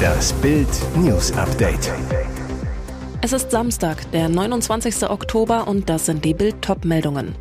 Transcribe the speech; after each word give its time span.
Das 0.00 0.32
Bild 0.34 0.68
News 0.96 1.32
Update. 1.32 1.92
Es 3.20 3.32
ist 3.32 3.50
Samstag, 3.50 4.10
der 4.12 4.28
29. 4.28 5.08
Oktober 5.08 5.68
und 5.68 5.88
das 5.88 6.06
sind 6.06 6.24
die 6.24 6.34
Bild 6.34 6.56
meldungen 6.84 7.34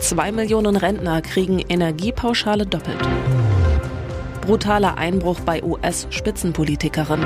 Zwei 0.00 0.32
Millionen 0.32 0.76
Rentner 0.76 1.22
kriegen 1.22 1.60
Energiepauschale 1.60 2.66
doppelt. 2.66 3.00
Brutaler 4.42 4.98
Einbruch 4.98 5.40
bei 5.40 5.62
US-Spitzenpolitikerin. 5.62 7.24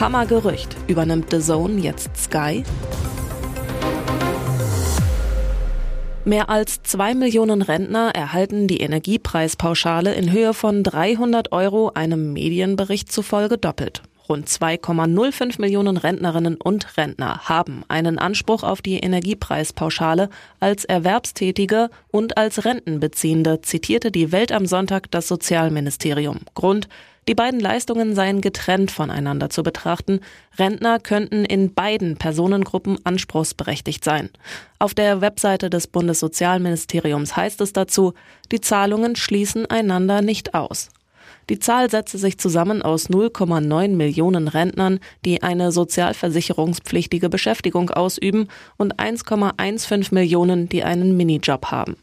Hammergerücht. 0.00 0.76
Übernimmt 0.86 1.30
The 1.30 1.40
Zone 1.40 1.80
jetzt 1.80 2.16
Sky? 2.16 2.64
Mehr 6.28 6.50
als 6.50 6.82
zwei 6.82 7.14
Millionen 7.14 7.62
Rentner 7.62 8.10
erhalten 8.14 8.68
die 8.68 8.82
Energiepreispauschale 8.82 10.12
in 10.12 10.30
Höhe 10.30 10.52
von 10.52 10.82
300 10.82 11.52
Euro 11.52 11.92
einem 11.94 12.34
Medienbericht 12.34 13.10
zufolge 13.10 13.56
doppelt. 13.56 14.02
Rund 14.28 14.46
2,05 14.46 15.58
Millionen 15.58 15.96
Rentnerinnen 15.96 16.56
und 16.56 16.98
Rentner 16.98 17.48
haben 17.48 17.82
einen 17.88 18.18
Anspruch 18.18 18.62
auf 18.62 18.82
die 18.82 18.98
Energiepreispauschale 18.98 20.28
als 20.60 20.84
Erwerbstätige 20.84 21.88
und 22.08 22.36
als 22.36 22.66
Rentenbeziehende, 22.66 23.62
zitierte 23.62 24.10
die 24.10 24.30
Welt 24.30 24.52
am 24.52 24.66
Sonntag 24.66 25.10
das 25.10 25.28
Sozialministerium. 25.28 26.40
Grund 26.52 26.90
die 27.28 27.34
beiden 27.34 27.60
Leistungen 27.60 28.14
seien 28.14 28.40
getrennt 28.40 28.90
voneinander 28.90 29.50
zu 29.50 29.62
betrachten. 29.62 30.20
Rentner 30.58 30.98
könnten 30.98 31.44
in 31.44 31.74
beiden 31.74 32.16
Personengruppen 32.16 32.98
anspruchsberechtigt 33.04 34.02
sein. 34.02 34.30
Auf 34.78 34.94
der 34.94 35.20
Webseite 35.20 35.68
des 35.68 35.86
Bundessozialministeriums 35.88 37.36
heißt 37.36 37.60
es 37.60 37.74
dazu, 37.74 38.14
die 38.50 38.62
Zahlungen 38.62 39.14
schließen 39.14 39.66
einander 39.66 40.22
nicht 40.22 40.54
aus. 40.54 40.88
Die 41.50 41.58
Zahl 41.58 41.90
setze 41.90 42.16
sich 42.16 42.38
zusammen 42.38 42.82
aus 42.82 43.10
0,9 43.10 43.88
Millionen 43.94 44.48
Rentnern, 44.48 44.98
die 45.26 45.42
eine 45.42 45.70
sozialversicherungspflichtige 45.70 47.28
Beschäftigung 47.28 47.90
ausüben, 47.90 48.48
und 48.78 48.96
1,15 48.96 50.14
Millionen, 50.14 50.68
die 50.68 50.82
einen 50.82 51.16
Minijob 51.16 51.66
haben. 51.66 51.96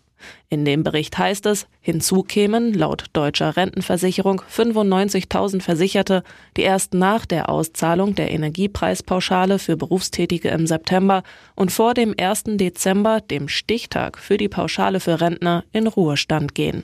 In 0.49 0.65
dem 0.65 0.83
Bericht 0.83 1.17
heißt 1.17 1.45
es, 1.47 1.67
hinzu 1.81 2.23
kämen 2.23 2.73
laut 2.73 3.05
deutscher 3.13 3.57
Rentenversicherung 3.57 4.41
95.000 4.41 5.61
Versicherte, 5.61 6.23
die 6.57 6.61
erst 6.61 6.93
nach 6.93 7.25
der 7.25 7.49
Auszahlung 7.49 8.15
der 8.15 8.31
Energiepreispauschale 8.31 9.59
für 9.59 9.77
Berufstätige 9.77 10.49
im 10.49 10.67
September 10.67 11.23
und 11.55 11.71
vor 11.71 11.93
dem 11.93 12.15
1. 12.17 12.43
Dezember, 12.57 13.21
dem 13.21 13.47
Stichtag 13.47 14.17
für 14.17 14.37
die 14.37 14.49
Pauschale 14.49 14.99
für 14.99 15.21
Rentner, 15.21 15.63
in 15.71 15.87
Ruhestand 15.87 16.55
gehen. 16.55 16.83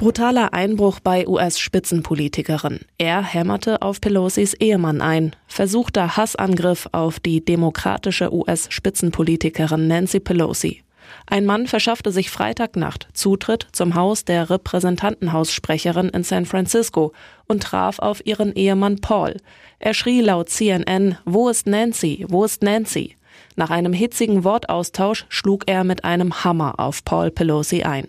Brutaler 0.00 0.54
Einbruch 0.54 0.98
bei 1.00 1.28
US-Spitzenpolitikerin. 1.28 2.80
Er 2.96 3.22
hämmerte 3.22 3.82
auf 3.82 4.00
Pelosis 4.00 4.54
Ehemann 4.54 5.02
ein. 5.02 5.36
Versuchter 5.46 6.16
Hassangriff 6.16 6.88
auf 6.92 7.20
die 7.20 7.44
demokratische 7.44 8.32
US-Spitzenpolitikerin 8.32 9.88
Nancy 9.88 10.20
Pelosi. 10.20 10.82
Ein 11.26 11.46
Mann 11.46 11.66
verschaffte 11.66 12.12
sich 12.12 12.30
Freitagnacht 12.30 13.08
Zutritt 13.12 13.66
zum 13.72 13.94
Haus 13.94 14.24
der 14.24 14.50
Repräsentantenhaussprecherin 14.50 16.08
in 16.08 16.22
San 16.22 16.46
Francisco 16.46 17.12
und 17.46 17.62
traf 17.62 17.98
auf 17.98 18.24
ihren 18.26 18.54
Ehemann 18.54 19.00
Paul. 19.00 19.36
Er 19.78 19.94
schrie 19.94 20.20
laut 20.20 20.48
CNN, 20.50 21.18
Wo 21.24 21.48
ist 21.48 21.66
Nancy? 21.66 22.24
Wo 22.28 22.44
ist 22.44 22.62
Nancy? 22.62 23.16
Nach 23.56 23.70
einem 23.70 23.92
hitzigen 23.92 24.44
Wortaustausch 24.44 25.26
schlug 25.28 25.64
er 25.66 25.84
mit 25.84 26.04
einem 26.04 26.44
Hammer 26.44 26.78
auf 26.78 27.04
Paul 27.04 27.30
Pelosi 27.30 27.82
ein. 27.82 28.08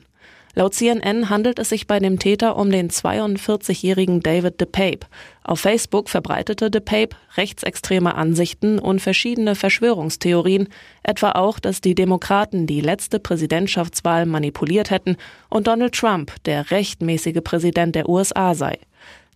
Laut 0.53 0.73
CNN 0.73 1.29
handelt 1.29 1.59
es 1.59 1.69
sich 1.69 1.87
bei 1.87 1.99
dem 1.99 2.19
Täter 2.19 2.57
um 2.57 2.69
den 2.71 2.89
42-jährigen 2.89 4.19
David 4.21 4.59
DePape. 4.59 5.07
Auf 5.43 5.61
Facebook 5.61 6.09
verbreitete 6.09 6.69
DePape 6.69 7.15
rechtsextreme 7.37 8.15
Ansichten 8.15 8.77
und 8.77 9.01
verschiedene 9.01 9.55
Verschwörungstheorien, 9.55 10.67
etwa 11.03 11.31
auch, 11.31 11.59
dass 11.59 11.79
die 11.79 11.95
Demokraten 11.95 12.67
die 12.67 12.81
letzte 12.81 13.19
Präsidentschaftswahl 13.19 14.25
manipuliert 14.25 14.91
hätten 14.91 15.15
und 15.49 15.67
Donald 15.67 15.93
Trump 15.93 16.33
der 16.43 16.69
rechtmäßige 16.69 17.41
Präsident 17.43 17.95
der 17.95 18.09
USA 18.09 18.53
sei. 18.53 18.77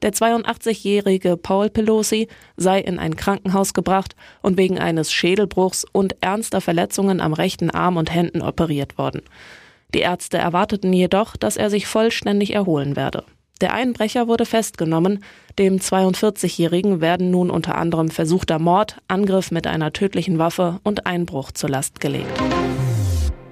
Der 0.01 0.11
82-jährige 0.11 1.37
Paul 1.37 1.69
Pelosi 1.69 2.27
sei 2.57 2.81
in 2.81 2.99
ein 2.99 3.15
Krankenhaus 3.15 3.73
gebracht 3.73 4.15
und 4.41 4.57
wegen 4.57 4.77
eines 4.77 5.11
Schädelbruchs 5.13 5.85
und 5.91 6.17
ernster 6.19 6.59
Verletzungen 6.59 7.21
am 7.21 7.31
rechten 7.31 7.71
Arm 7.71 7.95
und 7.95 8.13
Händen 8.13 8.41
operiert 8.41 8.97
worden. 8.97 9.21
Die 9.93 9.99
Ärzte 9.99 10.37
erwarteten 10.37 10.91
jedoch, 10.93 11.37
dass 11.37 11.57
er 11.57 11.69
sich 11.69 11.87
vollständig 11.87 12.53
erholen 12.53 12.95
werde. 12.95 13.23
Der 13.61 13.73
Einbrecher 13.73 14.27
wurde 14.27 14.45
festgenommen. 14.45 15.23
Dem 15.57 15.77
42-Jährigen 15.77 16.99
werden 16.99 17.31
nun 17.31 17.49
unter 17.49 17.75
anderem 17.75 18.09
versuchter 18.09 18.59
Mord, 18.59 18.97
Angriff 19.07 19.51
mit 19.51 19.65
einer 19.65 19.93
tödlichen 19.93 20.39
Waffe 20.39 20.79
und 20.83 21.05
Einbruch 21.05 21.51
zur 21.51 21.69
Last 21.69 22.01
gelegt. 22.01 22.41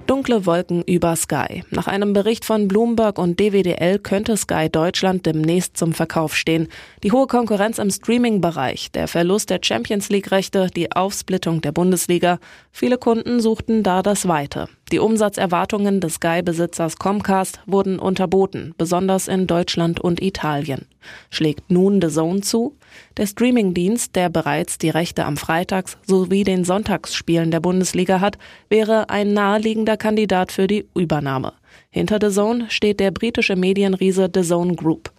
Dunkle 0.06 0.44
Wolken 0.44 0.82
über 0.82 1.16
Sky. 1.16 1.64
Nach 1.70 1.86
einem 1.86 2.12
Bericht 2.12 2.44
von 2.44 2.68
Bloomberg 2.68 3.18
und 3.18 3.40
DWDL 3.40 3.98
könnte 3.98 4.36
Sky 4.36 4.68
Deutschland 4.70 5.24
demnächst 5.24 5.78
zum 5.78 5.94
Verkauf 5.94 6.36
stehen. 6.36 6.68
Die 7.02 7.12
hohe 7.12 7.26
Konkurrenz 7.26 7.78
im 7.78 7.90
Streaming-Bereich, 7.90 8.92
der 8.92 9.08
Verlust 9.08 9.48
der 9.48 9.60
Champions 9.62 10.10
League-Rechte, 10.10 10.68
die 10.76 10.92
Aufsplittung 10.92 11.62
der 11.62 11.72
Bundesliga. 11.72 12.38
Viele 12.70 12.98
Kunden 12.98 13.40
suchten 13.40 13.82
da 13.82 14.02
das 14.02 14.28
Weite. 14.28 14.68
Die 14.92 14.98
Umsatzerwartungen 14.98 16.00
des 16.00 16.14
Sky-Besitzers 16.14 16.98
Comcast 16.98 17.60
wurden 17.64 17.98
unterboten, 17.98 18.74
besonders 18.76 19.28
in 19.28 19.46
Deutschland 19.46 19.98
und 19.98 20.20
Italien. 20.20 20.86
Schlägt 21.30 21.70
nun 21.70 22.02
The 22.02 22.08
Zone 22.08 22.42
zu? 22.42 22.76
Der 23.16 23.26
Streamingdienst, 23.26 24.14
der 24.14 24.28
bereits 24.28 24.76
die 24.76 24.90
Rechte 24.90 25.24
am 25.24 25.38
Freitags- 25.38 25.96
sowie 26.06 26.44
den 26.44 26.64
Sonntagsspielen 26.64 27.50
der 27.50 27.60
Bundesliga 27.60 28.20
hat, 28.20 28.36
wäre 28.68 29.08
ein 29.08 29.32
naheliegender 29.32 29.96
Kandidat 29.96 30.52
für 30.52 30.66
die 30.66 30.86
Übernahme. 30.94 31.54
Hinter 31.90 32.18
The 32.20 32.34
Zone 32.34 32.66
steht 32.68 33.00
der 33.00 33.10
britische 33.10 33.56
Medienriese 33.56 34.30
The 34.32 34.42
Zone 34.42 34.74
Group. 34.74 35.12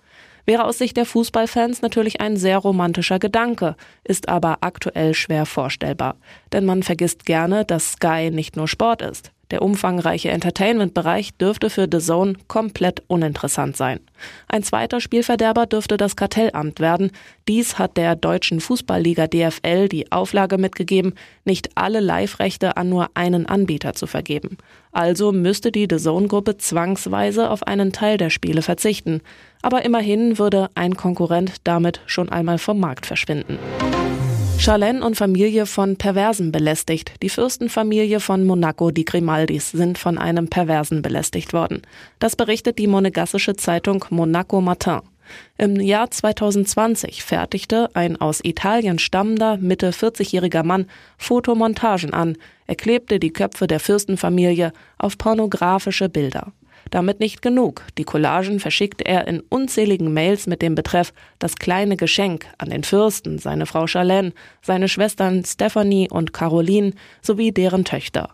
Wäre 0.46 0.66
aus 0.66 0.78
Sicht 0.78 0.96
der 0.96 1.06
Fußballfans 1.06 1.82
natürlich 1.82 2.22
ein 2.22 2.38
sehr 2.38 2.60
romantischer 2.60 3.18
Gedanke, 3.18 3.76
ist 4.04 4.30
aber 4.30 4.60
aktuell 4.62 5.16
schwer 5.16 5.48
vorstellbar. 5.48 6.18
Denn 6.54 6.66
man 6.66 6.84
vergisst 6.84 7.26
gerne, 7.26 7.66
dass 7.66 7.94
Sky 7.94 8.30
nicht 8.32 8.56
nur 8.56 8.68
Sport 8.68 9.02
ist. 9.02 9.32
Der 9.52 9.62
umfangreiche 9.62 10.30
Entertainment-Bereich 10.30 11.36
dürfte 11.38 11.70
für 11.70 11.88
The 11.92 12.00
Zone 12.00 12.34
komplett 12.48 13.04
uninteressant 13.08 13.78
sein. 13.78 14.00
Ein 14.48 14.64
zweiter 14.64 15.00
Spielverderber 15.00 15.66
dürfte 15.66 15.98
das 15.98 16.16
Kartellamt 16.16 16.80
werden. 16.80 17.12
Dies 17.48 17.78
hat 17.78 17.98
der 17.98 18.16
deutschen 18.16 18.60
Fußballliga 18.60 19.28
DFL 19.28 19.88
die 19.88 20.12
Auflage 20.12 20.58
mitgegeben, 20.58 21.14
nicht 21.44 21.70
alle 21.76 22.00
Live-Rechte 22.00 22.78
an 22.78 22.90
nur 22.90 23.10
einen 23.14 23.46
Anbieter 23.46 23.94
zu 23.94 24.08
vergeben. 24.08 24.58
Also 24.92 25.32
müsste 25.32 25.72
die 25.72 25.88
The 25.90 25.98
Zone-Gruppe 25.98 26.58
zwangsweise 26.58 27.50
auf 27.50 27.64
einen 27.64 27.92
Teil 27.92 28.18
der 28.18 28.30
Spiele 28.30 28.62
verzichten. 28.62 29.22
Aber 29.62 29.84
immerhin 29.84 30.40
würde 30.40 30.70
ein 30.76 30.96
Konkurrent 30.96 31.56
damit 31.64 32.02
schon 32.06 32.30
einmal 32.30 32.58
vom 32.58 32.80
Markt 32.80 33.06
verschwinden. 33.06 33.60
Charlene 34.58 35.06
und 35.06 35.16
Familie 35.16 35.66
von 35.66 35.96
Perversen 35.98 36.52
belästigt. 36.52 37.14
Die 37.22 37.30
Fürstenfamilie 37.30 38.20
von 38.20 38.46
Monaco, 38.46 38.90
die 38.92 39.06
Grimaldis, 39.06 39.72
sind 39.72 39.98
von 39.98 40.18
einem 40.18 40.50
Perversen 40.50 41.02
belästigt 41.02 41.54
worden. 41.54 41.82
Das 42.20 42.36
berichtet 42.36 42.80
die 42.80 42.88
monegassische 42.88 43.56
Zeitung 43.56 44.06
Monaco 44.10 44.62
Matin. 44.62 45.02
Im 45.58 45.80
Jahr 45.80 46.10
2020 46.10 47.24
fertigte 47.24 47.90
ein 47.94 48.20
aus 48.20 48.42
Italien 48.44 49.00
stammender 49.00 49.58
Mitte 49.58 49.92
40-jähriger 49.92 50.64
Mann 50.64 50.88
Fotomontagen 51.18 52.14
an. 52.14 52.38
Er 52.68 52.76
klebte 52.76 53.20
die 53.20 53.32
Köpfe 53.32 53.68
der 53.68 53.80
Fürstenfamilie 53.80 54.74
auf 54.98 55.18
pornografische 55.18 56.10
Bilder. 56.10 56.52
Damit 56.92 57.20
nicht 57.20 57.42
genug. 57.42 57.84
Die 57.98 58.04
Collagen 58.04 58.60
verschickte 58.60 59.06
er 59.06 59.28
in 59.28 59.42
unzähligen 59.50 60.14
Mails 60.14 60.48
mit 60.48 60.62
dem 60.62 60.76
Betreff 60.76 61.14
Das 61.40 61.56
kleine 61.56 61.98
Geschenk 61.98 62.46
an 62.58 62.70
den 62.70 62.84
Fürsten, 62.84 63.40
seine 63.40 63.66
Frau 63.66 63.88
Charlene, 63.88 64.34
seine 64.62 64.88
Schwestern 64.88 65.44
Stephanie 65.44 66.10
und 66.10 66.34
Caroline 66.34 66.94
sowie 67.22 67.52
deren 67.52 67.86
Töchter. 67.86 68.30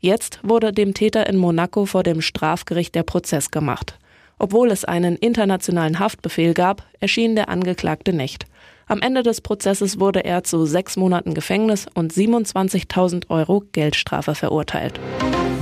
Jetzt 0.00 0.40
wurde 0.42 0.72
dem 0.72 0.94
Täter 0.94 1.28
in 1.28 1.36
Monaco 1.36 1.86
vor 1.86 2.02
dem 2.02 2.20
Strafgericht 2.20 2.94
der 2.94 3.04
Prozess 3.04 3.50
gemacht. 3.50 3.98
Obwohl 4.38 4.72
es 4.72 4.84
einen 4.84 5.14
internationalen 5.14 6.00
Haftbefehl 6.00 6.54
gab, 6.54 6.84
erschien 6.98 7.36
der 7.36 7.48
Angeklagte 7.48 8.12
nicht. 8.12 8.46
Am 8.92 9.00
Ende 9.00 9.22
des 9.22 9.40
Prozesses 9.40 9.98
wurde 9.98 10.22
er 10.22 10.44
zu 10.44 10.66
sechs 10.66 10.98
Monaten 10.98 11.32
Gefängnis 11.32 11.86
und 11.94 12.12
27.000 12.12 13.30
Euro 13.30 13.64
Geldstrafe 13.72 14.34
verurteilt. 14.34 15.00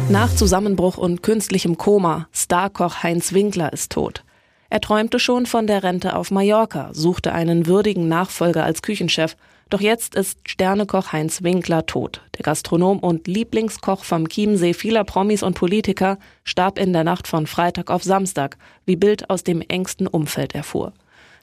Nach 0.08 0.34
Zusammenbruch 0.34 0.98
und 0.98 1.22
künstlichem 1.22 1.78
Koma, 1.78 2.26
Starkoch 2.32 3.04
Heinz 3.04 3.32
Winkler 3.32 3.72
ist 3.72 3.92
tot. 3.92 4.24
Er 4.68 4.80
träumte 4.80 5.20
schon 5.20 5.46
von 5.46 5.68
der 5.68 5.84
Rente 5.84 6.16
auf 6.16 6.32
Mallorca, 6.32 6.90
suchte 6.92 7.32
einen 7.32 7.66
würdigen 7.66 8.08
Nachfolger 8.08 8.64
als 8.64 8.82
Küchenchef, 8.82 9.36
Doch 9.68 9.80
jetzt 9.80 10.16
ist 10.16 10.40
Sternekoch 10.48 11.12
Heinz 11.12 11.44
Winkler 11.44 11.86
tot. 11.86 12.22
Der 12.36 12.42
Gastronom 12.42 12.98
und 12.98 13.28
Lieblingskoch 13.28 14.02
vom 14.02 14.28
Chiemsee 14.28 14.74
vieler 14.74 15.04
Promis 15.04 15.44
und 15.44 15.54
Politiker 15.54 16.18
starb 16.42 16.80
in 16.80 16.92
der 16.92 17.04
Nacht 17.04 17.28
von 17.28 17.46
Freitag 17.46 17.92
auf 17.92 18.02
Samstag, 18.02 18.56
wie 18.86 18.96
Bild 18.96 19.30
aus 19.30 19.44
dem 19.44 19.60
engsten 19.60 20.08
Umfeld 20.08 20.56
erfuhr. 20.56 20.92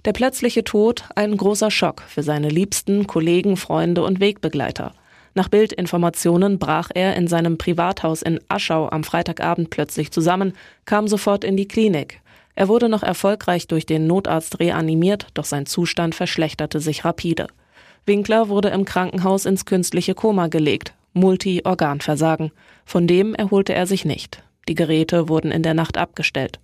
Der 0.08 0.14
plötzliche 0.14 0.64
Tod 0.64 1.04
ein 1.16 1.36
großer 1.36 1.70
Schock 1.70 2.02
für 2.08 2.24
seine 2.24 2.48
Liebsten, 2.48 3.08
Kollegen, 3.08 3.58
Freunde 3.58 4.06
und 4.06 4.22
Wegbegleiter. 4.22 4.94
Nach 5.34 5.50
Bildinformationen 5.50 6.60
brach 6.60 6.92
er 6.96 7.18
in 7.18 7.28
seinem 7.28 7.58
Privathaus 7.58 8.22
in 8.22 8.40
Aschau 8.48 8.90
am 8.90 9.04
Freitagabend 9.04 9.70
plötzlich 9.70 10.10
zusammen, 10.12 10.54
kam 10.86 11.10
sofort 11.10 11.44
in 11.44 11.58
die 11.58 11.68
Klinik. 11.68 12.22
Er 12.56 12.70
wurde 12.70 12.88
noch 12.88 13.04
erfolgreich 13.04 13.68
durch 13.68 13.86
den 13.86 14.08
Notarzt 14.08 14.62
reanimiert, 14.62 15.28
doch 15.34 15.44
sein 15.44 15.66
Zustand 15.66 16.16
verschlechterte 16.16 16.80
sich 16.80 17.04
rapide. 17.04 17.48
Winkler 18.06 18.48
wurde 18.48 18.70
im 18.70 18.86
Krankenhaus 18.86 19.46
ins 19.46 19.66
künstliche 19.66 20.16
Koma 20.16 20.48
gelegt, 20.48 20.94
Multi-Organversagen. 21.16 22.54
Von 22.86 23.08
dem 23.08 23.36
erholte 23.36 23.74
er 23.74 23.88
sich 23.88 24.06
nicht. 24.06 24.42
Die 24.70 24.76
Geräte 24.76 25.28
wurden 25.28 25.52
in 25.52 25.64
der 25.64 25.74
Nacht 25.74 25.98
abgestellt. 25.98 26.60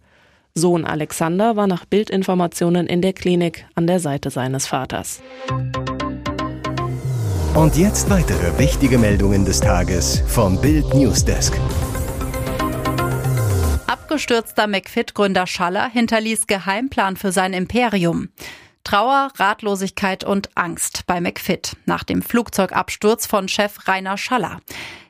Sohn 0.55 0.85
Alexander 0.85 1.55
war 1.55 1.65
nach 1.65 1.83
Bildinformationen 1.85 2.85
in 2.85 3.01
der 3.01 3.13
Klinik 3.13 3.65
an 3.73 3.87
der 3.87 3.99
Seite 3.99 4.29
seines 4.29 4.67
Vaters. 4.67 5.19
Und 7.55 7.75
jetzt 7.75 8.07
weitere 8.11 8.59
wichtige 8.59 8.99
Meldungen 8.99 9.45
des 9.45 9.61
Tages 9.61 10.21
vom 10.27 10.61
Bild 10.61 10.93
Newsdesk. 10.93 11.59
Abgestürzter 13.87 14.67
McFit-Gründer 14.67 15.47
Schaller 15.47 15.89
hinterließ 15.89 16.45
Geheimplan 16.45 17.17
für 17.17 17.31
sein 17.31 17.53
Imperium. 17.53 18.29
Trauer, 18.83 19.29
Ratlosigkeit 19.37 20.23
und 20.23 20.49
Angst 20.55 21.07
bei 21.07 21.19
McFit 21.19 21.77
nach 21.85 22.03
dem 22.03 22.21
Flugzeugabsturz 22.21 23.25
von 23.25 23.47
Chef 23.47 23.87
Rainer 23.87 24.17
Schaller. 24.17 24.59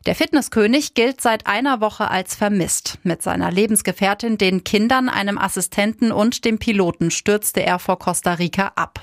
Der 0.05 0.15
Fitnesskönig 0.15 0.95
gilt 0.95 1.21
seit 1.21 1.47
einer 1.47 1.79
Woche 1.79 2.11
als 2.11 2.35
vermisst. 2.35 2.99
Mit 3.03 3.21
seiner 3.21 3.51
Lebensgefährtin, 3.51 4.37
den 4.37 4.65
Kindern, 4.65 5.07
einem 5.07 5.37
Assistenten 5.37 6.11
und 6.11 6.43
dem 6.43 6.59
Piloten 6.59 7.09
stürzte 7.09 7.63
er 7.63 7.79
vor 7.79 7.99
Costa 7.99 8.33
Rica 8.33 8.73
ab. 8.75 8.99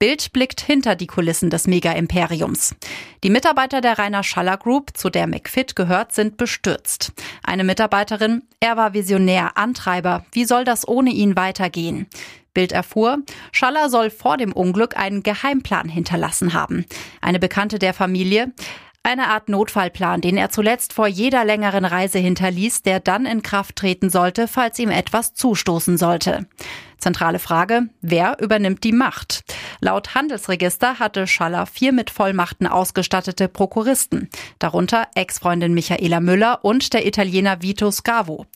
Bild 0.00 0.32
blickt 0.32 0.60
hinter 0.60 0.96
die 0.96 1.06
Kulissen 1.06 1.50
des 1.50 1.68
Mega-Imperiums. 1.68 2.74
Die 3.22 3.30
Mitarbeiter 3.30 3.80
der 3.80 3.96
Rainer 3.96 4.24
Schaller 4.24 4.56
Group, 4.56 4.96
zu 4.96 5.08
der 5.08 5.28
McFit 5.28 5.76
gehört, 5.76 6.12
sind 6.12 6.36
bestürzt. 6.36 7.12
Eine 7.44 7.62
Mitarbeiterin, 7.62 8.42
er 8.58 8.76
war 8.76 8.92
Visionär, 8.92 9.56
Antreiber. 9.56 10.26
Wie 10.32 10.46
soll 10.46 10.64
das 10.64 10.86
ohne 10.86 11.10
ihn 11.10 11.36
weitergehen? 11.36 12.08
Bild 12.54 12.72
erfuhr, 12.72 13.18
Schaller 13.52 13.88
soll 13.88 14.10
vor 14.10 14.36
dem 14.36 14.52
Unglück 14.52 14.96
einen 14.96 15.22
Geheimplan 15.22 15.88
hinterlassen 15.88 16.54
haben. 16.54 16.86
Eine 17.20 17.38
Bekannte 17.38 17.78
der 17.78 17.94
Familie, 17.94 18.52
eine 19.04 19.28
Art 19.28 19.48
Notfallplan, 19.48 20.20
den 20.20 20.36
er 20.36 20.50
zuletzt 20.50 20.92
vor 20.92 21.06
jeder 21.06 21.44
längeren 21.44 21.84
Reise 21.84 22.18
hinterließ, 22.18 22.82
der 22.82 23.00
dann 23.00 23.26
in 23.26 23.42
Kraft 23.42 23.76
treten 23.76 24.10
sollte, 24.10 24.48
falls 24.48 24.78
ihm 24.78 24.90
etwas 24.90 25.34
zustoßen 25.34 25.98
sollte. 25.98 26.46
Zentrale 26.98 27.38
Frage, 27.38 27.88
wer 28.00 28.38
übernimmt 28.40 28.84
die 28.84 28.92
Macht? 28.92 29.44
Laut 29.80 30.14
Handelsregister 30.14 30.98
hatte 30.98 31.26
Schaller 31.26 31.66
vier 31.66 31.92
mit 31.92 32.10
Vollmachten 32.10 32.66
ausgestattete 32.66 33.48
Prokuristen, 33.48 34.30
darunter 34.58 35.08
Ex-Freundin 35.14 35.74
Michaela 35.74 36.20
Müller 36.20 36.64
und 36.64 36.92
der 36.92 37.06
Italiener 37.06 37.62
Vito 37.62 37.90
Scavo. 37.90 38.46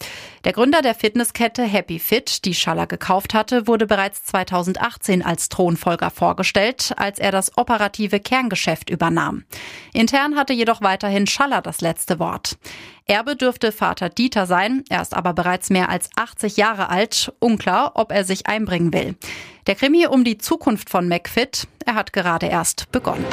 Der 0.45 0.53
Gründer 0.53 0.83
der 0.83 0.95
Fitnesskette 0.95 1.63
Happy 1.65 1.99
Fit, 1.99 2.45
die 2.45 2.55
Schaller 2.55 2.87
gekauft 2.87 3.35
hatte, 3.35 3.67
wurde 3.67 3.87
bereits 3.87 4.25
2018 4.25 5.23
als 5.23 5.49
Thronfolger 5.49 6.11
vorgestellt, 6.11 6.95
als 6.97 7.19
er 7.19 7.33
das 7.33 7.59
operative 7.59 8.21
Kerngeschäft 8.21 8.89
übernahm. 8.89 9.45
Intern 9.93 10.37
hatte 10.37 10.53
jedoch 10.53 10.81
weiterhin 10.81 11.27
Schaller 11.27 11.61
das 11.61 11.81
letzte 11.81 12.19
Wort. 12.19 12.57
Erbe 13.11 13.37
dürfte 13.37 13.73
Vater 13.73 14.11
Dieter 14.11 14.45
sein, 14.45 14.85
er 14.91 15.01
ist 15.01 15.15
aber 15.15 15.33
bereits 15.33 15.71
mehr 15.71 15.89
als 15.89 16.11
80 16.17 16.59
Jahre 16.59 16.91
alt, 16.91 17.33
unklar, 17.39 17.93
ob 17.95 18.13
er 18.13 18.23
sich 18.23 18.47
einbringen 18.47 18.93
will. 18.93 19.17
Der 19.67 19.77
Krimi 19.77 20.07
um 20.07 20.25
die 20.25 20.37
Zukunft 20.37 20.91
von 20.91 21.09
McFit, 21.09 21.67
er 21.87 21.95
hat 21.95 22.13
gerade 22.13 22.47
erst 22.47 22.93
begonnen. 22.93 23.25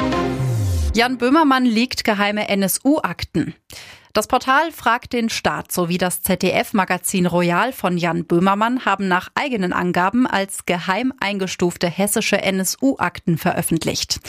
Jan 0.94 1.18
Böhmermann 1.18 1.66
liegt 1.66 2.04
geheime 2.04 2.48
NSU-Akten. 2.48 3.54
Das 4.14 4.28
Portal 4.28 4.72
Fragt 4.72 5.12
den 5.12 5.28
Staat 5.28 5.70
sowie 5.70 5.98
das 5.98 6.22
ZDF-Magazin 6.22 7.26
Royal 7.26 7.70
von 7.70 7.98
Jan 7.98 8.24
Böhmermann 8.24 8.86
haben 8.86 9.08
nach 9.08 9.28
eigenen 9.34 9.74
Angaben 9.74 10.26
als 10.26 10.64
geheim 10.64 11.12
eingestufte 11.20 11.86
hessische 11.86 12.40
NSU-Akten 12.40 13.36
veröffentlicht. 13.36 14.20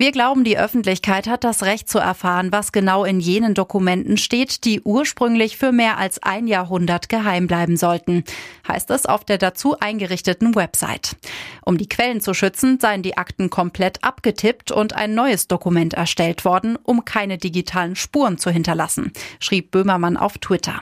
Wir 0.00 0.12
glauben, 0.12 0.44
die 0.44 0.56
Öffentlichkeit 0.56 1.26
hat 1.26 1.42
das 1.42 1.64
Recht 1.64 1.90
zu 1.90 1.98
erfahren, 1.98 2.52
was 2.52 2.70
genau 2.70 3.02
in 3.02 3.18
jenen 3.18 3.54
Dokumenten 3.54 4.16
steht, 4.16 4.64
die 4.64 4.80
ursprünglich 4.80 5.58
für 5.58 5.72
mehr 5.72 5.98
als 5.98 6.22
ein 6.22 6.46
Jahrhundert 6.46 7.08
geheim 7.08 7.48
bleiben 7.48 7.76
sollten, 7.76 8.22
heißt 8.68 8.92
es 8.92 9.06
auf 9.06 9.24
der 9.24 9.38
dazu 9.38 9.76
eingerichteten 9.80 10.54
Website. 10.54 11.16
Um 11.64 11.78
die 11.78 11.88
Quellen 11.88 12.20
zu 12.20 12.32
schützen, 12.32 12.78
seien 12.78 13.02
die 13.02 13.18
Akten 13.18 13.50
komplett 13.50 14.04
abgetippt 14.04 14.70
und 14.70 14.94
ein 14.94 15.16
neues 15.16 15.48
Dokument 15.48 15.94
erstellt 15.94 16.44
worden, 16.44 16.78
um 16.84 17.04
keine 17.04 17.36
digitalen 17.36 17.96
Spuren 17.96 18.38
zu 18.38 18.50
hinterlassen, 18.50 19.12
schrieb 19.40 19.72
Böhmermann 19.72 20.16
auf 20.16 20.38
Twitter. 20.38 20.80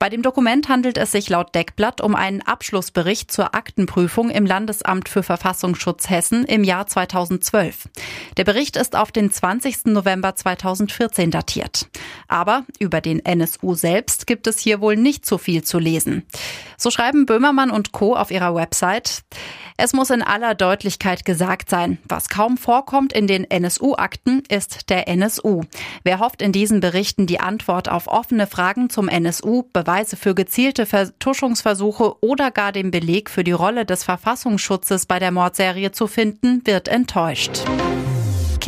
Bei 0.00 0.08
dem 0.08 0.22
Dokument 0.22 0.68
handelt 0.68 0.96
es 0.96 1.12
sich 1.12 1.28
laut 1.28 1.54
Deckblatt 1.54 2.00
um 2.00 2.14
einen 2.14 2.42
Abschlussbericht 2.42 3.32
zur 3.32 3.54
Aktenprüfung 3.54 4.30
im 4.30 4.46
Landesamt 4.46 5.08
für 5.08 5.24
Verfassungsschutz 5.24 6.08
Hessen 6.08 6.44
im 6.44 6.62
Jahr 6.62 6.86
2012. 6.86 7.88
Der 8.36 8.44
Bericht 8.48 8.78
ist 8.78 8.96
auf 8.96 9.12
den 9.12 9.30
20. 9.30 9.84
November 9.88 10.34
2014 10.34 11.30
datiert. 11.30 11.90
Aber 12.28 12.64
über 12.78 13.02
den 13.02 13.22
NSU 13.22 13.74
selbst 13.74 14.26
gibt 14.26 14.46
es 14.46 14.58
hier 14.58 14.80
wohl 14.80 14.96
nicht 14.96 15.26
so 15.26 15.36
viel 15.36 15.64
zu 15.64 15.78
lesen. 15.78 16.24
So 16.78 16.90
schreiben 16.90 17.26
Böhmermann 17.26 17.70
und 17.70 17.92
Co. 17.92 18.16
auf 18.16 18.30
ihrer 18.30 18.54
Website. 18.54 19.20
Es 19.76 19.92
muss 19.92 20.08
in 20.08 20.22
aller 20.22 20.54
Deutlichkeit 20.54 21.26
gesagt 21.26 21.68
sein, 21.68 21.98
was 22.08 22.30
kaum 22.30 22.56
vorkommt 22.56 23.12
in 23.12 23.26
den 23.26 23.44
NSU-Akten, 23.44 24.42
ist 24.48 24.88
der 24.88 25.08
NSU. 25.08 25.64
Wer 26.02 26.18
hofft 26.18 26.40
in 26.40 26.52
diesen 26.52 26.80
Berichten 26.80 27.26
die 27.26 27.40
Antwort 27.40 27.90
auf 27.90 28.06
offene 28.06 28.46
Fragen 28.46 28.88
zum 28.88 29.10
NSU, 29.10 29.64
Beweise 29.74 30.16
für 30.16 30.34
gezielte 30.34 30.86
Vertuschungsversuche 30.86 32.16
oder 32.22 32.50
gar 32.50 32.72
den 32.72 32.90
Beleg 32.92 33.28
für 33.28 33.44
die 33.44 33.52
Rolle 33.52 33.84
des 33.84 34.04
Verfassungsschutzes 34.04 35.04
bei 35.04 35.18
der 35.18 35.32
Mordserie 35.32 35.92
zu 35.92 36.06
finden, 36.06 36.62
wird 36.64 36.88
enttäuscht. 36.88 37.60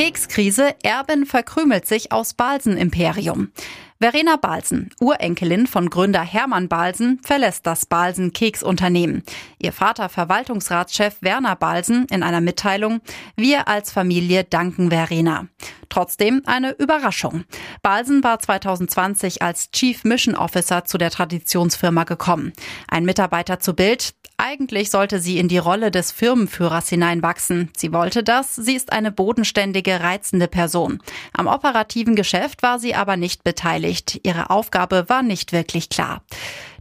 Kekskrise, 0.00 0.76
Erbin 0.82 1.26
verkrümelt 1.26 1.87
sich 1.87 2.11
aus 2.11 2.32
Balsen-Imperium. 2.32 3.52
Verena 4.00 4.37
Balsen, 4.37 4.88
Urenkelin 4.99 5.67
von 5.67 5.91
Gründer 5.91 6.23
Hermann 6.23 6.69
Balsen, 6.69 7.20
verlässt 7.23 7.67
das 7.67 7.85
Balsen 7.85 8.32
Keksunternehmen. 8.32 9.23
Ihr 9.58 9.75
Vater 9.75 10.08
Verwaltungsratschef 10.08 11.19
Werner 11.20 11.55
Balsen 11.55 12.07
in 12.11 12.23
einer 12.23 12.40
Mitteilung, 12.40 13.02
wir 13.37 13.69
als 13.69 13.92
Familie 13.92 14.45
danken 14.45 14.88
Verena. 14.88 15.49
Trotzdem 15.90 16.40
eine 16.47 16.71
Überraschung. 16.71 17.45
Balsen 17.82 18.22
war 18.22 18.38
2020 18.38 19.42
als 19.42 19.70
Chief 19.70 20.04
Mission 20.04 20.34
Officer 20.37 20.84
zu 20.84 20.99
der 20.99 21.10
Traditionsfirma 21.10 22.04
gekommen. 22.04 22.52
Ein 22.88 23.04
Mitarbeiter 23.04 23.60
zu 23.60 23.75
Bild, 23.75 24.14
eigentlich 24.42 24.90
sollte 24.90 25.20
sie 25.20 25.38
in 25.38 25.49
die 25.49 25.58
Rolle 25.58 25.90
des 25.90 26.12
Firmenführers 26.12 26.88
hineinwachsen. 26.88 27.68
Sie 27.76 27.92
wollte 27.92 28.22
das. 28.22 28.56
Sie 28.56 28.75
ist 28.75 28.90
eine 28.90 29.12
bodenständige, 29.12 30.00
reizende 30.00 30.49
Person. 30.49 31.02
Am 31.34 31.46
operativen 31.46 32.16
Geschäft 32.16 32.62
war 32.62 32.78
sie 32.78 32.94
aber 32.94 33.18
nicht 33.18 33.44
beteiligt. 33.44 34.18
Ihre 34.22 34.49
Aufgabe 34.49 35.10
war 35.10 35.22
nicht 35.22 35.52
wirklich 35.52 35.90
klar. 35.90 36.22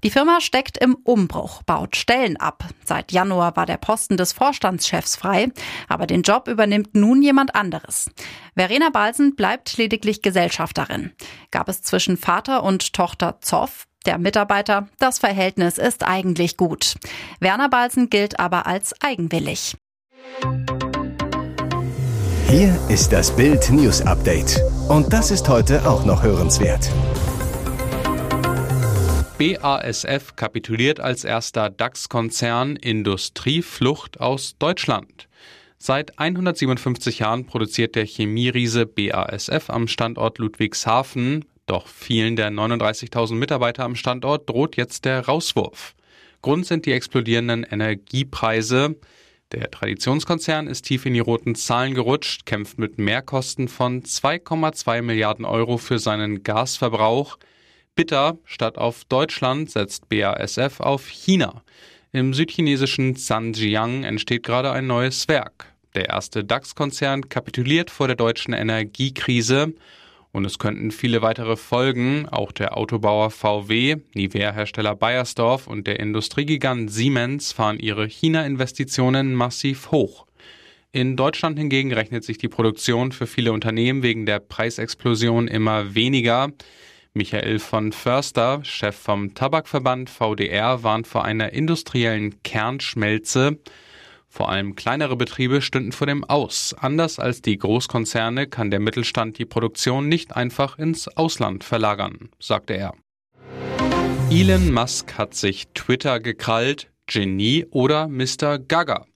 Die 0.03 0.09
Firma 0.09 0.39
steckt 0.39 0.77
im 0.77 0.95
Umbruch, 1.03 1.63
baut 1.63 1.95
Stellen 1.95 2.37
ab. 2.37 2.63
Seit 2.85 3.11
Januar 3.11 3.55
war 3.55 3.65
der 3.65 3.77
Posten 3.77 4.17
des 4.17 4.31
Vorstandschefs 4.31 5.15
frei, 5.15 5.49
aber 5.87 6.07
den 6.07 6.21
Job 6.21 6.47
übernimmt 6.47 6.95
nun 6.95 7.21
jemand 7.21 7.55
anderes. 7.55 8.09
Verena 8.55 8.89
Balsen 8.89 9.35
bleibt 9.35 9.77
lediglich 9.77 10.21
Gesellschafterin. 10.21 11.11
Gab 11.51 11.67
es 11.67 11.81
zwischen 11.81 12.17
Vater 12.17 12.63
und 12.63 12.93
Tochter 12.93 13.39
Zoff? 13.41 13.87
Der 14.05 14.17
Mitarbeiter, 14.17 14.87
das 14.97 15.19
Verhältnis 15.19 15.77
ist 15.77 16.07
eigentlich 16.07 16.55
gut. 16.55 16.95
Werner 17.41 17.67
Balzen 17.67 18.09
gilt 18.09 18.39
aber 18.39 18.65
als 18.65 18.95
eigenwillig. 19.01 19.75
Hier 22.47 22.79
ist 22.87 23.11
das 23.11 23.35
Bild 23.35 23.69
News 23.69 24.01
Update. 24.01 24.59
Und 24.87 25.11
das 25.13 25.29
ist 25.29 25.47
heute 25.49 25.87
auch 25.87 26.05
noch 26.05 26.23
hörenswert. 26.23 26.89
BASF 29.39 30.35
kapituliert 30.35 30.99
als 30.99 31.23
erster 31.23 31.69
DAX-Konzern 31.69 32.75
Industrieflucht 32.75 34.19
aus 34.19 34.57
Deutschland. 34.59 35.29
Seit 35.77 36.19
157 36.19 37.19
Jahren 37.19 37.45
produziert 37.45 37.95
der 37.95 38.05
Chemieriese 38.05 38.85
BASF 38.85 39.69
am 39.69 39.87
Standort 39.87 40.37
Ludwigshafen 40.39 41.45
doch 41.69 41.87
vielen 41.87 42.35
der 42.35 42.49
39.000 42.49 43.35
Mitarbeiter 43.35 43.83
am 43.83 43.95
Standort 43.95 44.49
droht 44.49 44.75
jetzt 44.75 45.05
der 45.05 45.23
Rauswurf. 45.25 45.93
Grund 46.41 46.65
sind 46.65 46.87
die 46.87 46.93
explodierenden 46.93 47.63
Energiepreise. 47.63 48.95
Der 49.51 49.69
Traditionskonzern 49.69 50.65
ist 50.65 50.85
tief 50.85 51.05
in 51.05 51.13
die 51.13 51.19
roten 51.19 51.53
Zahlen 51.53 51.93
gerutscht, 51.93 52.47
kämpft 52.47 52.79
mit 52.79 52.97
Mehrkosten 52.97 53.67
von 53.67 54.01
2,2 54.01 55.03
Milliarden 55.03 55.45
Euro 55.45 55.77
für 55.77 55.99
seinen 55.99 56.41
Gasverbrauch. 56.41 57.37
Bitter, 57.99 58.37
statt 58.45 58.77
auf 58.77 59.03
Deutschland 59.03 59.69
setzt 59.69 60.07
BASF 60.07 60.79
auf 60.79 61.09
China. 61.09 61.63
Im 62.13 62.33
südchinesischen 62.33 63.17
Zhanjiang 63.17 64.05
entsteht 64.05 64.43
gerade 64.43 64.71
ein 64.71 64.87
neues 64.87 65.27
Werk. 65.27 65.73
Der 65.95 66.07
erste 66.07 66.45
DAX-Konzern 66.45 67.27
kapituliert 67.27 67.91
vor 67.91 68.07
der 68.07 68.15
deutschen 68.15 68.53
Energiekrise 68.53 69.73
und 70.31 70.45
es 70.45 70.59
könnten 70.59 70.91
viele 70.91 71.21
weitere 71.21 71.57
folgen. 71.57 72.25
Auch 72.29 72.53
der 72.53 72.77
Autobauer 72.77 73.31
VW, 73.31 73.97
Nivea-Hersteller 74.13 74.95
Bayersdorf 74.95 75.67
und 75.67 75.85
der 75.85 75.99
Industriegigant 75.99 76.89
Siemens 76.89 77.51
fahren 77.51 77.79
ihre 77.79 78.07
China-Investitionen 78.07 79.35
massiv 79.35 79.91
hoch. 79.91 80.25
In 80.93 81.17
Deutschland 81.17 81.59
hingegen 81.59 81.91
rechnet 81.91 82.23
sich 82.23 82.37
die 82.37 82.47
Produktion 82.47 83.11
für 83.11 83.27
viele 83.27 83.51
Unternehmen 83.51 84.03
wegen 84.03 84.25
der 84.25 84.39
Preisexplosion 84.39 85.49
immer 85.49 85.95
weniger. 85.95 86.53
Michael 87.13 87.57
von 87.57 87.91
Förster, 87.91 88.63
Chef 88.63 88.95
vom 88.95 89.33
Tabakverband 89.33 90.11
VDR, 90.11 90.83
warnt 90.83 91.07
vor 91.07 91.25
einer 91.25 91.53
industriellen 91.53 92.43
Kernschmelze. 92.43 93.57
Vor 94.27 94.49
allem 94.49 94.75
kleinere 94.75 95.15
Betriebe 95.15 95.63
stünden 95.63 95.91
vor 95.91 96.05
dem 96.05 96.23
Aus. 96.23 96.75
Anders 96.77 97.17
als 97.17 97.41
die 97.41 97.57
Großkonzerne 97.57 98.45
kann 98.45 98.69
der 98.69 98.79
Mittelstand 98.79 99.39
die 99.39 99.45
Produktion 99.45 100.07
nicht 100.07 100.35
einfach 100.35 100.77
ins 100.77 101.07
Ausland 101.07 101.63
verlagern, 101.63 102.29
sagte 102.39 102.75
er. 102.75 102.93
Elon 104.29 104.71
Musk 104.71 105.17
hat 105.17 105.33
sich 105.33 105.67
Twitter 105.73 106.19
gekrallt, 106.19 106.91
Genie 107.07 107.65
oder 107.71 108.07
Mr. 108.07 108.59
Gaga. 108.59 109.07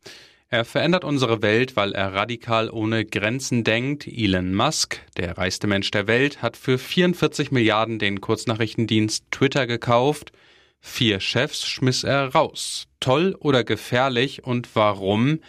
Er 0.53 0.65
verändert 0.65 1.03
unsere 1.03 1.41
Welt, 1.41 1.75
weil 1.75 1.93
er 1.93 2.13
radikal 2.13 2.69
ohne 2.69 3.05
Grenzen 3.05 3.63
denkt. 3.63 4.05
Elon 4.05 4.53
Musk, 4.53 5.01
der 5.17 5.35
reichste 5.35 5.65
Mensch 5.65 5.89
der 5.89 6.05
Welt, 6.05 6.43
hat 6.43 6.57
für 6.57 6.77
44 6.77 7.49
Milliarden 7.49 7.97
den 7.97 8.21
Kurznachrichtendienst 8.21 9.25
Twitter 9.31 9.65
gekauft. 9.65 10.31
Vier 10.79 11.19
Chefs 11.19 11.65
schmiss 11.65 12.03
er 12.03 12.27
raus. 12.35 12.85
Toll 12.99 13.35
oder 13.39 13.63
gefährlich 13.63 14.43
und 14.43 14.69
warum? 14.75 15.39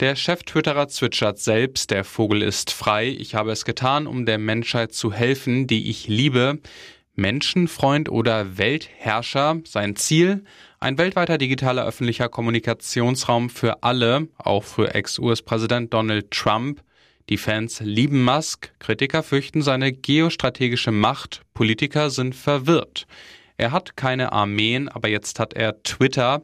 Der 0.00 0.16
Chef-Twitterer 0.16 0.88
zwitschert 0.88 1.38
selbst, 1.38 1.90
der 1.90 2.04
Vogel 2.04 2.40
ist 2.40 2.70
frei. 2.70 3.08
Ich 3.08 3.34
habe 3.34 3.52
es 3.52 3.66
getan, 3.66 4.06
um 4.06 4.24
der 4.24 4.38
Menschheit 4.38 4.94
zu 4.94 5.12
helfen, 5.12 5.66
die 5.66 5.90
ich 5.90 6.08
liebe. 6.08 6.60
Menschenfreund 7.16 8.08
oder 8.08 8.56
Weltherrscher. 8.58 9.60
Sein 9.64 9.96
Ziel? 9.96 10.44
Ein 10.78 10.98
weltweiter 10.98 11.38
digitaler 11.38 11.84
öffentlicher 11.86 12.28
Kommunikationsraum 12.28 13.50
für 13.50 13.82
alle, 13.82 14.28
auch 14.38 14.64
für 14.64 14.94
Ex-US-Präsident 14.94 15.92
Donald 15.92 16.30
Trump. 16.30 16.82
Die 17.28 17.38
Fans 17.38 17.80
lieben 17.80 18.22
Musk, 18.22 18.72
Kritiker 18.78 19.24
fürchten 19.24 19.62
seine 19.62 19.92
geostrategische 19.92 20.92
Macht, 20.92 21.40
Politiker 21.54 22.10
sind 22.10 22.36
verwirrt. 22.36 23.06
Er 23.56 23.72
hat 23.72 23.96
keine 23.96 24.32
Armeen, 24.32 24.88
aber 24.88 25.08
jetzt 25.08 25.40
hat 25.40 25.54
er 25.54 25.82
Twitter 25.82 26.42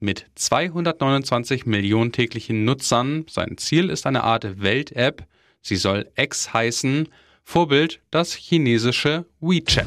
mit 0.00 0.26
229 0.36 1.66
Millionen 1.66 2.12
täglichen 2.12 2.64
Nutzern. 2.64 3.26
Sein 3.28 3.58
Ziel 3.58 3.90
ist 3.90 4.06
eine 4.06 4.24
Art 4.24 4.62
Welt-App. 4.62 5.26
Sie 5.60 5.76
soll 5.76 6.08
X 6.16 6.52
heißen. 6.52 7.08
Vorbild 7.44 8.00
das 8.10 8.34
chinesische 8.34 9.26
WeChat. 9.40 9.86